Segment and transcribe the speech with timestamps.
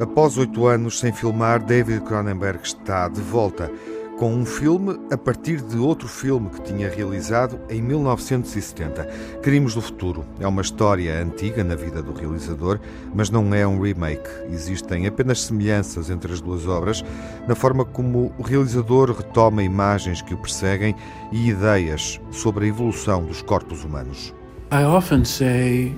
[0.00, 3.70] Após oito anos sem filmar, David Cronenberg está de volta
[4.22, 9.04] com um filme a partir de outro filme que tinha realizado em 1970.
[9.42, 12.78] Crimes do Futuro é uma história antiga na vida do realizador,
[13.12, 14.30] mas não é um remake.
[14.48, 17.04] Existem apenas semelhanças entre as duas obras
[17.48, 20.94] na forma como o realizador retoma imagens que o perseguem
[21.32, 24.32] e ideias sobre a evolução dos corpos humanos.
[24.70, 25.92] I often say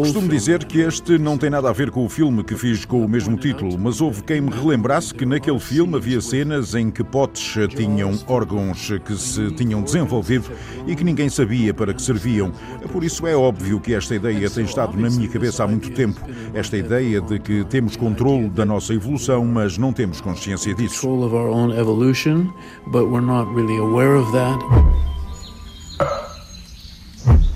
[0.00, 3.04] Costumo dizer que este não tem nada a ver com o filme que fiz com
[3.04, 7.04] o mesmo título, mas houve quem me relembrasse que naquele filme havia cenas em que
[7.04, 10.50] potes tinham órgãos que se tinham desenvolvido
[10.86, 12.52] e que ninguém sabia para que serviam.
[12.92, 16.20] Por isso é óbvio que esta ideia tem estado na minha cabeça há muito tempo.
[16.54, 21.00] Esta ideia de que temos controle da nossa evolução, mas não temos consciência disso.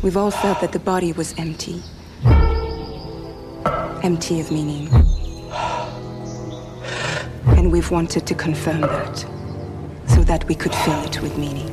[0.05, 1.83] We've all felt that the body was empty.
[4.03, 4.91] Empty of meaning.
[7.57, 9.25] And we've wanted to confirm that,
[10.07, 11.71] so that we could fill it with meaning.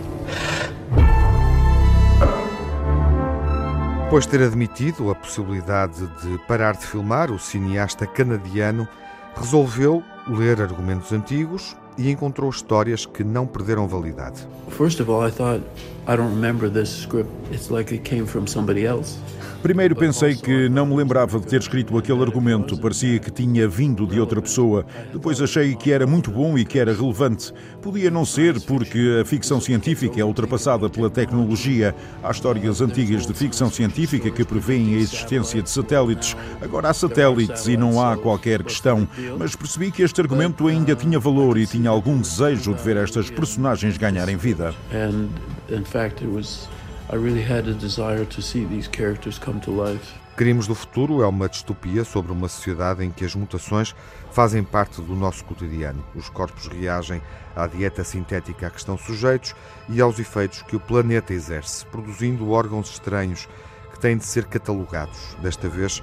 [4.06, 8.88] Depois de ter admitido a possibilidade de parar de filmar, o cineasta canadiano
[9.36, 14.48] resolveu ler argumentos antigos e encontrou histórias que não perderam validade.
[14.70, 15.62] First of all, I thought
[16.08, 17.30] I don't remember this script.
[17.52, 19.18] It's like it came from somebody else.
[19.62, 24.08] Primeiro pensei que não me lembrava de ter escrito aquele argumento, parecia que tinha vindo
[24.08, 24.84] de outra pessoa.
[25.14, 27.54] Depois achei que era muito bom e que era relevante.
[27.80, 31.94] Podia não ser, porque a ficção científica é ultrapassada pela tecnologia.
[32.24, 36.36] Há histórias antigas de ficção científica que prevêem a existência de satélites.
[36.60, 39.08] Agora há satélites e não há qualquer questão.
[39.38, 43.30] Mas percebi que este argumento ainda tinha valor e tinha algum desejo de ver estas
[43.30, 44.74] personagens ganharem vida.
[44.94, 45.30] And,
[45.70, 46.68] in fact, it was
[47.12, 50.22] I really had a desire to see these characters come to life.
[50.38, 53.94] Crimes do Futuro é uma distopia sobre uma sociedade em que as mutações
[54.32, 56.04] fazem parte do nosso cotidiano.
[56.16, 57.22] Os corpos reagem
[57.54, 59.54] à dieta sintética a que estão sujeitos
[59.90, 63.48] e aos efeitos que o planeta exerce, produzindo órgãos estranhos
[63.92, 65.36] que têm de ser catalogados.
[65.42, 66.02] Desta vez,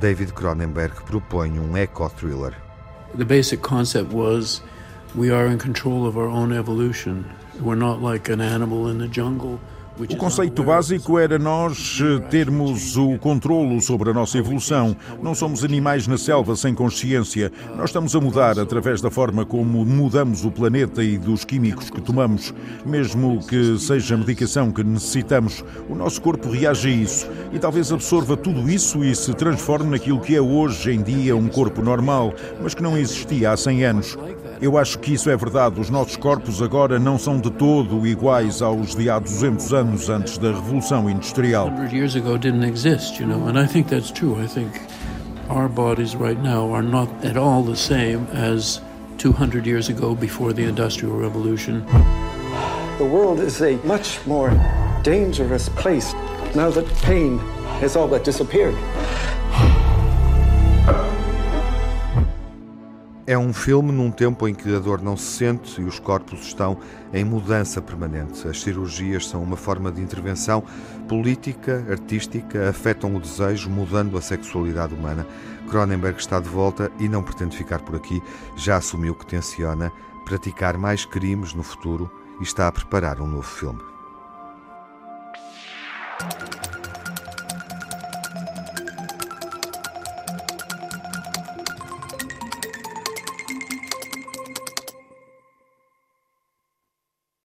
[0.00, 2.54] David Cronenberg propõe um eco-thriller.
[3.18, 4.62] The basic concept was
[9.96, 14.96] O conceito básico era nós eh, termos o controlo sobre a nossa evolução.
[15.22, 17.52] Não somos animais na selva sem consciência.
[17.76, 22.00] Nós estamos a mudar através da forma como mudamos o planeta e dos químicos que
[22.00, 22.52] tomamos.
[22.84, 27.92] Mesmo que seja a medicação que necessitamos, o nosso corpo reage a isso e talvez
[27.92, 32.34] absorva tudo isso e se transforme naquilo que é hoje em dia um corpo normal,
[32.60, 34.18] mas que não existia há 100 anos.
[34.60, 35.80] Eu acho que isso é verdade.
[35.80, 40.38] Os nossos corpos agora não são de todo iguais aos de há 200 anos antes
[40.38, 41.66] da Revolução Industrial.
[41.66, 44.36] 100 years ago didn't exist, you know, and I think that's true.
[44.42, 44.70] I think
[45.48, 48.80] our bodies right now are not at all the same as
[49.18, 51.84] 200 years ago before the Industrial Revolution.
[52.98, 54.50] The world is a much more
[55.02, 56.14] dangerous place
[56.54, 57.38] now that pain
[57.80, 58.74] has all but disappeared.
[63.26, 66.40] É um filme num tempo em que a dor não se sente e os corpos
[66.42, 66.78] estão
[67.10, 68.46] em mudança permanente.
[68.46, 70.62] As cirurgias são uma forma de intervenção
[71.08, 75.26] política, artística, afetam o desejo, mudando a sexualidade humana.
[75.70, 78.22] Cronenberg está de volta e não pretende ficar por aqui.
[78.56, 79.90] Já assumiu que tenciona
[80.26, 82.10] praticar mais crimes no futuro
[82.40, 83.80] e está a preparar um novo filme.